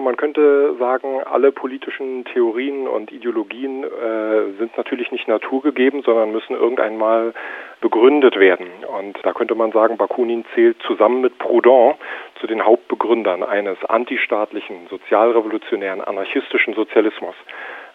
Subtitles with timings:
[0.00, 6.54] Man könnte sagen, alle politischen Theorien und Ideologien äh, sind natürlich nicht naturgegeben, sondern müssen
[6.54, 7.32] irgendeinmal
[7.80, 8.66] begründet werden.
[8.86, 11.94] Und da könnte man sagen, Bakunin zählt zusammen mit Proudhon
[12.40, 17.34] zu den Hauptbegründern eines antistaatlichen, sozialrevolutionären, anarchistischen Sozialismus.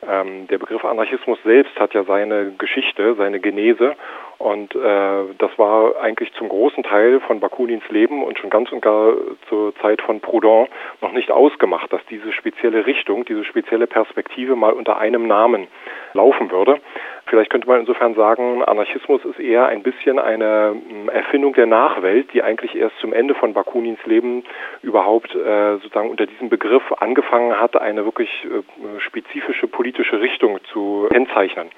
[0.07, 3.95] Ähm, der Begriff Anarchismus selbst hat ja seine Geschichte, seine Genese
[4.37, 8.81] und äh, das war eigentlich zum großen Teil von Bakunins Leben und schon ganz und
[8.81, 9.13] gar
[9.49, 10.67] zur Zeit von Proudhon
[11.01, 15.67] noch nicht ausgemacht, dass diese spezielle Richtung, diese spezielle Perspektive mal unter einem Namen
[16.13, 16.79] laufen würde.
[17.27, 22.33] Vielleicht könnte man insofern sagen, Anarchismus ist eher ein bisschen eine hm, Erfindung der Nachwelt,
[22.33, 24.43] die eigentlich erst zum Ende von Bakunins Leben
[24.83, 31.07] überhaupt äh, sozusagen unter diesem Begriff angefangen hat, eine wirklich äh, spezifische politische Richtung zu
[31.09, 31.69] kennzeichnen.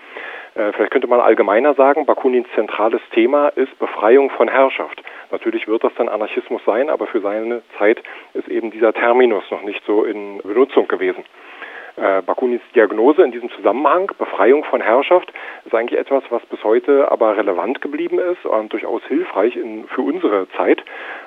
[0.57, 5.03] Äh, vielleicht könnte man allgemeiner sagen, Bakunins zentrales Thema ist Befreiung von Herrschaft.
[5.29, 8.01] Natürlich wird das dann Anarchismus sein, aber für seine Zeit
[8.33, 11.23] ist eben dieser Terminus noch nicht so in Benutzung gewesen.
[11.97, 15.33] Äh, Bakunins Diagnose in diesem Zusammenhang, Befreiung von Herrschaft,
[15.65, 20.01] ist eigentlich etwas, was bis heute aber relevant geblieben ist und durchaus hilfreich in, für
[20.01, 20.83] unsere Zeit,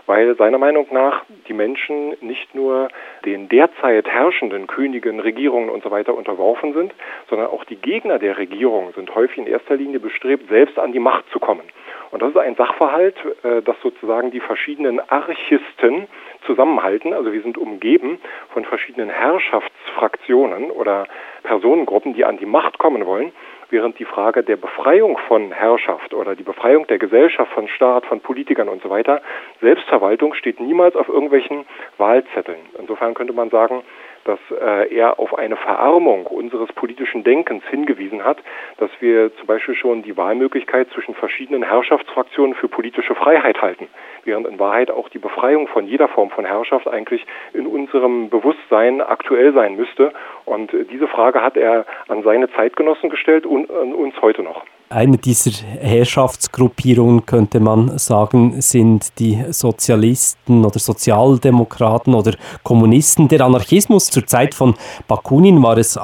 [0.07, 2.89] weil seiner Meinung nach die Menschen nicht nur
[3.25, 6.95] den derzeit herrschenden Königen, Regierungen und so weiter unterworfen sind,
[7.29, 11.01] sondern auch die Gegner der Regierung sind häufig in erster Linie bestrebt, selbst an die
[11.01, 11.65] Macht zu kommen.
[12.13, 16.07] Und das ist ein Sachverhalt, äh, dass sozusagen die verschiedenen Archisten
[16.51, 17.13] zusammenhalten.
[17.13, 18.19] Also wir sind umgeben
[18.53, 21.07] von verschiedenen Herrschaftsfraktionen oder
[21.45, 23.33] Personengruppen, die an die Macht kommen wollen,
[23.71, 28.21] während die Frage der Befreiung von Herrschaft oder die Befreiung der Gesellschaft von Staat, von
[28.21, 29.23] Politikern und so weiter,
[29.61, 31.67] Selbstverwaltung steht niemals auf irgendwelchen
[31.99, 32.59] Wahlzetteln.
[32.79, 33.83] Insofern könnte man sagen,
[34.25, 38.39] dass äh, er auf eine Verarmung unseres politischen Denkens hingewiesen hat,
[38.79, 43.89] dass wir zum Beispiel schon die Wahlmöglichkeit zwischen verschiedenen Herrschaftsfraktionen für politische Freiheit halten,
[44.25, 49.01] während in Wahrheit auch die Befreiung von jeder Form von Herrschaft eigentlich in unserem Bewusstsein
[49.01, 50.13] aktuell sein müsste.
[50.45, 54.65] Und äh, diese Frage hat er an seine Zeitgenossen gestellt und an uns heute noch.
[54.93, 62.35] Eine dieser Herrschaftsgruppierungen, könnte man sagen, sind die Sozialisten oder Sozialdemokraten oder
[62.65, 63.29] Kommunisten.
[63.29, 64.75] Der Anarchismus zur Zeit von
[65.07, 65.97] Bakunin war es,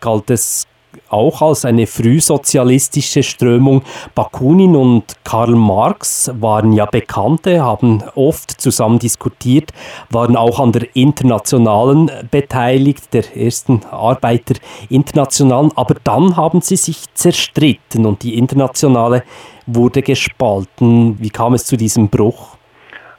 [0.00, 0.66] galt es
[1.08, 3.82] auch als eine frühsozialistische Strömung.
[4.14, 9.72] Bakunin und Karl Marx waren ja Bekannte, haben oft zusammen diskutiert,
[10.10, 18.06] waren auch an der Internationalen beteiligt, der ersten Arbeiterinternationalen, aber dann haben sie sich zerstritten
[18.06, 19.24] und die Internationale
[19.66, 21.16] wurde gespalten.
[21.20, 22.59] Wie kam es zu diesem Bruch?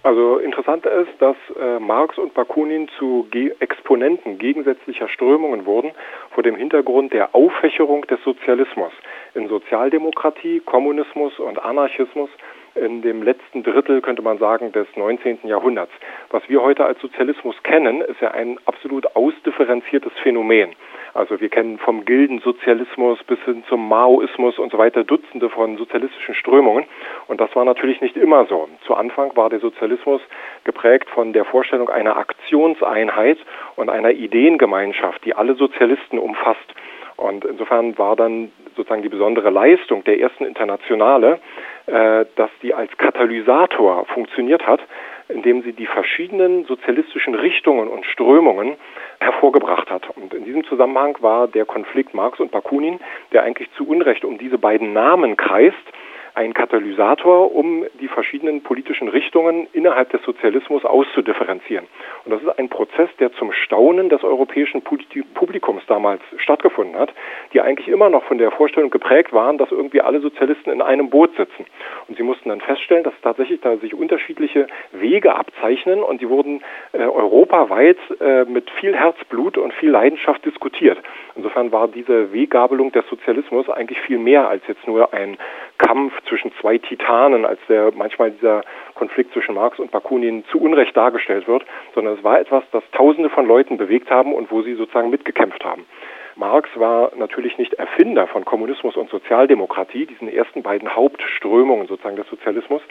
[0.04, 5.92] Also interessant ist, dass äh, Marx und Bakunin zu Ge Exponenten gegensätzlicher Strömungen wurden
[6.32, 8.92] vor dem Hintergrund der Auffächerung des Sozialismus
[9.36, 12.30] in Sozialdemokratie, Kommunismus und Anarchismus
[12.74, 15.40] in dem letzten Drittel, könnte man sagen, des 19.
[15.44, 15.92] Jahrhunderts.
[16.30, 20.72] Was wir heute als Sozialismus kennen, ist ja ein absolut ausdifferenziertes Phänomen.
[21.14, 26.36] Also wir kennen vom Gildensozialismus bis hin zum Maoismus und so weiter Dutzende von sozialistischen
[26.36, 26.86] Strömungen.
[27.28, 28.70] Und das war natürlich nicht immer so.
[28.86, 30.22] Zu Anfang war der Sozialismus
[30.64, 33.38] geprägt von der Vorstellung einer Aktionseinheit
[33.76, 36.74] und einer Ideengemeinschaft, die alle Sozialisten umfasst.
[37.18, 41.40] Und insofern war dann sozusagen die besondere Leistung der ersten Internationale,
[41.86, 44.82] äh, dass die als Katalysator funktioniert hat,
[45.30, 48.76] indem sie die verschiedenen sozialistischen Richtungen und Strömungen
[49.20, 50.10] hervorgebracht hat.
[50.16, 53.00] Und in diesem Zusammenhang war der Konflikt Marx und Bakunin,
[53.32, 55.78] der eigentlich zu Unrecht um diese beiden Namen kreist,
[56.36, 61.86] ein Katalysator, um die verschiedenen politischen Richtungen innerhalb des Sozialismus auszudifferenzieren.
[62.26, 67.14] Und das ist ein Prozess, der zum Staunen des europäischen Publikums damals stattgefunden hat,
[67.54, 71.10] die eigentlich immer noch von der Vorstellung geprägt waren, dass irgendwie alle Sozialisten in einem
[71.10, 71.66] Boot sitzen.
[72.08, 76.62] Und sie mussten dann feststellen, dass tatsächlich da sich unterschiedliche Wege abzeichnen und die wurden
[76.94, 80.98] äh, europaweit äh, mit viel Herzblut und viel Leidenschaft diskutiert.
[81.36, 85.38] Insofern war diese Weggabelung des Sozialismus eigentlich viel mehr als jetzt nur ein
[85.78, 88.64] Kampf zwischen zwei Titanen, als der manchmal dieser
[88.96, 93.30] Konflikt zwischen Marx und Bakunin zu Unrecht dargestellt wird, sondern es war etwas, das Tausende
[93.30, 95.86] von Leuten bewegt haben und wo sie sozusagen mitgekämpft haben.
[96.36, 102.28] Marx war natürlich nicht Erfinder von Kommunismus und Sozialdemokratie, diesen ersten beiden Hauptströmungen sozusagen des
[102.30, 102.82] Sozialismus.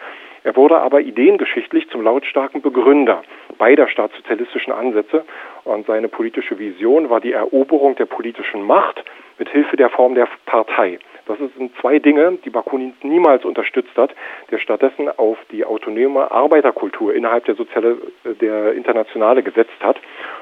[0.45, 3.23] Er wurde aber ideengeschichtlich zum lautstarken Begründer
[3.59, 5.25] beider staatssozialistischen Ansätze
[5.65, 9.05] und seine politische Vision war die Eroberung der politischen Macht
[9.39, 10.99] mit Hilfe der Form der Partei.
[11.39, 14.15] Das sind zwei Dinge, die Bakunin niemals unterstützt hat,
[14.51, 17.99] der stattdessen auf die autonome Arbeiterkultur innerhalb der Soziale,
[18.41, 20.01] der Internationale gesetzt hat.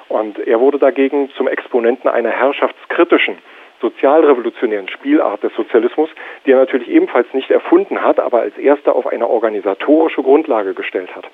[0.09, 3.39] Und er wurde dagegen zum Exponenten einer herrschaftskritischen
[3.81, 6.11] sozialrevolutionären Spielart des Sozialismus,
[6.45, 11.15] die er natürlich ebenfalls nicht erfunden hat, aber als erster auf eine organisatorische Grundlage gestellt
[11.15, 11.29] hat.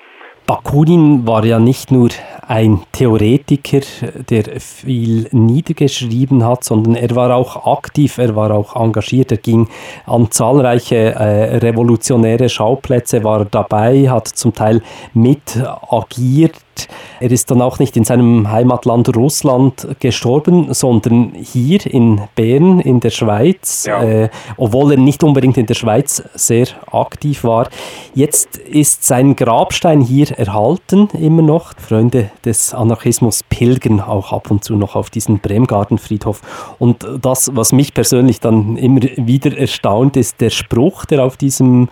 [0.47, 2.09] Bakunin war ja nicht nur
[2.47, 3.81] ein Theoretiker,
[4.29, 9.67] der viel niedergeschrieben hat, sondern er war auch aktiv, er war auch engagiert, er ging
[10.05, 14.83] an zahlreiche äh, revolutionäre Schauplätze, war dabei, hat zum Teil
[15.15, 15.57] mit
[15.89, 16.61] agiert
[17.19, 22.99] er ist dann auch nicht in seinem Heimatland Russland gestorben, sondern hier in Bern in
[22.99, 24.03] der Schweiz, ja.
[24.03, 27.69] äh, obwohl er nicht unbedingt in der Schweiz sehr aktiv war.
[28.13, 31.73] Jetzt ist sein Grabstein hier erhalten, immer noch.
[31.77, 36.41] Freunde des Anarchismus pilgern auch ab und zu noch auf diesen Bremgartenfriedhof.
[36.79, 41.89] Und das, was mich persönlich dann immer wieder erstaunt, ist der Spruch, der auf diesem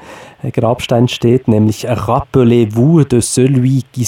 [0.51, 4.06] Grabstein steht, nämlich Rappelez-vous de celui qui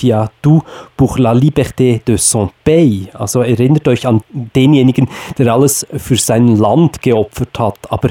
[0.00, 0.62] sacrifia tout
[0.96, 3.08] pour la liberté de son pays.
[3.14, 5.08] Also erinnert euch an denjenigen,
[5.38, 7.78] der alles für sein Land geopfert hat.
[7.90, 8.10] Aber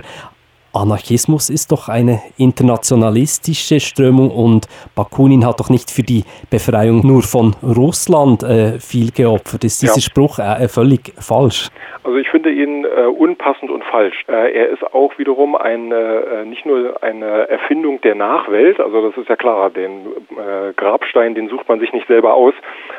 [0.73, 7.23] Anarchismus ist doch eine internationalistische Strömung und Bakunin hat doch nicht für die Befreiung nur
[7.23, 9.63] von Russland äh, viel geopfert.
[9.63, 10.01] Ist dieser ja.
[10.01, 11.69] Spruch äh, völlig falsch?
[12.03, 14.23] Also ich finde ihn äh, unpassend und falsch.
[14.27, 19.17] Äh, er ist auch wiederum eine, äh, nicht nur eine Erfindung der Nachwelt, also das
[19.17, 22.53] ist ja klar, den äh, Grabstein, den sucht man sich nicht selber aus,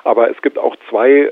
[0.05, 1.31] aber es gibt auch zwei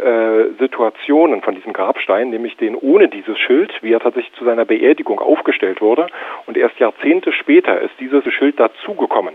[0.59, 5.21] Situationen von diesem Grabstein, nämlich den ohne dieses Schild, wie er tatsächlich zu seiner Beerdigung
[5.21, 6.07] aufgestellt wurde
[6.47, 9.35] und erst Jahrzehnte später ist dieses Schild dazugekommen.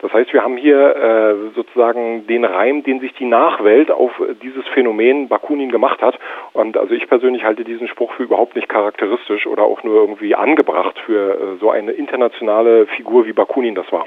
[0.00, 4.12] Das heißt, wir haben hier äh, sozusagen den Reim, den sich die Nachwelt auf
[4.42, 6.18] dieses Phänomen Bakunin gemacht hat.
[6.52, 10.34] Und also ich persönlich halte diesen Spruch für überhaupt nicht charakteristisch oder auch nur irgendwie
[10.34, 14.06] angebracht für äh, so eine internationale Figur wie Bakunin das war.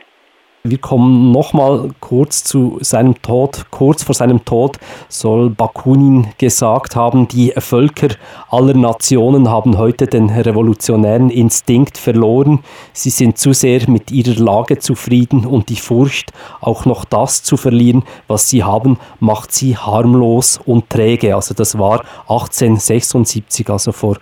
[0.69, 3.67] Wir kommen nochmal kurz zu seinem Tod.
[3.71, 4.77] Kurz vor seinem Tod
[5.07, 8.09] soll Bakunin gesagt haben, die Völker
[8.49, 12.59] aller Nationen haben heute den revolutionären Instinkt verloren.
[12.91, 17.55] Sie sind zu sehr mit ihrer Lage zufrieden und die Furcht, auch noch das zu
[17.55, 21.33] verlieren, was sie haben, macht sie harmlos und träge.
[21.33, 24.17] Also das war 1876, also vor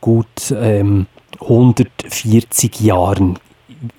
[0.00, 1.06] gut ähm,
[1.42, 3.38] 140 Jahren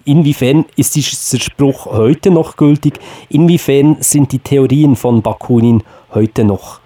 [0.05, 2.99] inwiefern ist dieser Spruch heute noch gültig?
[3.29, 5.83] Inwiefern sind die Theorien von Bakunin
[6.13, 6.80] heute noch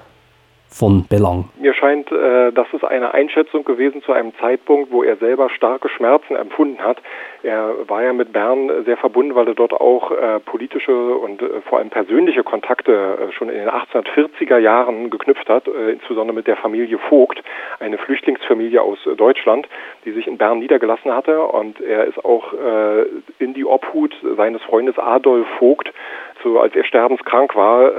[0.76, 1.46] von Belang?
[1.58, 5.88] Mir scheint, äh, das ist eine Einschätzung gewesen zu einem Zeitpunkt, wo er selber starke
[5.88, 6.98] Schmerzen empfunden hat.
[7.44, 11.62] Er war ja mit Bern sehr verbunden, weil er dort auch äh, politische und äh,
[11.62, 16.48] vor allem persönliche Kontakte äh, schon in den 1840er Jahren geknüpft hat, äh, insbesondere mit
[16.48, 17.42] der Familie Vogt,
[17.80, 19.70] eine Flüchtlingsfamilie aus äh, Deutschland,
[20.04, 21.42] die sich in Bern niedergelassen hatte.
[21.42, 22.54] Und er ist auch
[23.40, 25.92] in die Obhut seines Freundes Adolf Vogt,
[26.44, 27.92] so als er sterbenskrank war,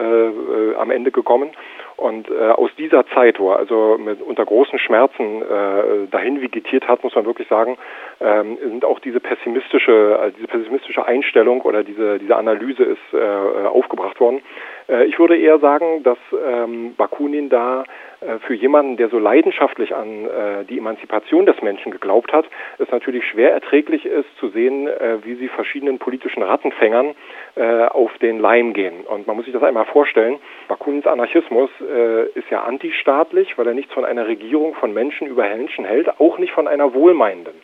[0.78, 1.50] am Ende gekommen.
[1.96, 6.86] Und äh, aus dieser Zeit, wo er also mit unter großen Schmerzen äh, dahin vegetiert
[6.86, 7.78] hat, muss man wirklich sagen,
[8.20, 13.66] ähm, sind auch diese pessimistische, also diese pessimistische Einstellung oder diese diese Analyse ist äh,
[13.66, 14.42] aufgebracht worden.
[14.88, 17.84] Äh, ich würde eher sagen, dass ähm, Bakunin da
[18.20, 22.46] äh, für jemanden, der so leidenschaftlich an äh, die Emanzipation des Menschen geglaubt hat,
[22.78, 27.14] es natürlich schwer erträglich ist zu sehen, äh, wie sie verschiedenen politischen Rattenfängern
[27.56, 29.04] äh, auf den Leim gehen.
[29.06, 30.38] Und man muss sich das einmal vorstellen.
[30.68, 35.42] Bakunins Anarchismus äh, ist ja antistaatlich, weil er nichts von einer Regierung von Menschen über
[35.42, 37.54] Menschen hält, auch nicht von einer wohlmeinenden.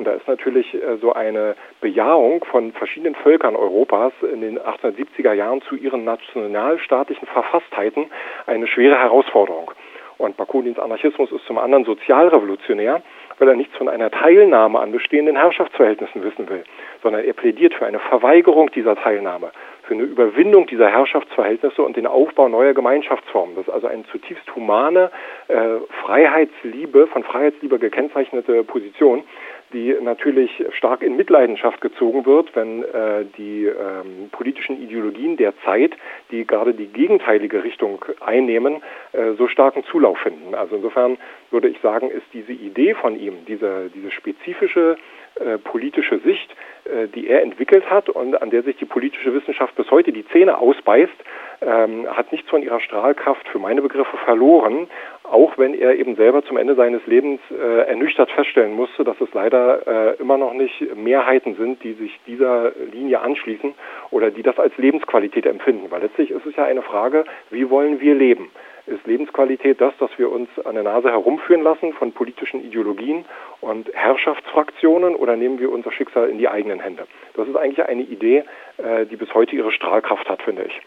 [0.00, 5.34] Und da ist natürlich äh, so eine Bejahung von verschiedenen Völkern Europas in den 1870er
[5.34, 8.06] Jahren zu ihren nationalstaatlichen Verfasstheiten
[8.46, 9.70] eine schwere Herausforderung.
[10.16, 13.02] Und Bakunins Anarchismus ist zum anderen sozialrevolutionär,
[13.38, 16.64] weil er nichts von einer Teilnahme an bestehenden Herrschaftsverhältnissen wissen will,
[17.02, 19.50] sondern er plädiert für eine Verweigerung dieser Teilnahme,
[19.82, 23.56] für eine Überwindung dieser Herrschaftsverhältnisse und den Aufbau neuer Gemeinschaftsformen.
[23.56, 25.10] Das ist also eine zutiefst humane,
[25.48, 29.24] äh, Freiheitsliebe, von Freiheitsliebe gekennzeichnete Position,
[29.72, 35.92] die natürlich stark in Mitleidenschaft gezogen wird, wenn äh, die ähm, politischen Ideologien der Zeit,
[36.30, 40.54] die gerade die gegenteilige Richtung einnehmen, äh, so starken Zulauf finden.
[40.54, 41.18] Also insofern
[41.50, 44.96] würde ich sagen, ist diese Idee von ihm, diese, diese spezifische
[45.36, 46.50] äh, politische Sicht,
[46.84, 50.26] äh, die er entwickelt hat und an der sich die politische Wissenschaft bis heute die
[50.28, 51.14] Zähne ausbeißt,
[51.62, 54.88] ähm, hat nichts von ihrer Strahlkraft für meine Begriffe verloren,
[55.30, 59.32] auch wenn er eben selber zum Ende seines Lebens äh, ernüchtert feststellen musste, dass es
[59.32, 63.74] leider äh, immer noch nicht Mehrheiten sind, die sich dieser Linie anschließen
[64.10, 65.90] oder die das als Lebensqualität empfinden.
[65.90, 68.50] Weil letztlich ist es ja eine Frage, wie wollen wir leben?
[68.86, 73.24] Ist Lebensqualität das, dass wir uns an der Nase herumführen lassen von politischen Ideologien
[73.60, 77.06] und Herrschaftsfraktionen oder nehmen wir unser Schicksal in die eigenen Hände?
[77.34, 78.42] Das ist eigentlich eine Idee,
[78.78, 80.80] äh, die bis heute ihre Strahlkraft hat, finde ich.